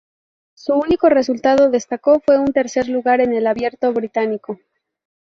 [0.55, 4.57] Su único resultado destacado fue un tercer lugar en el Abierto Británico.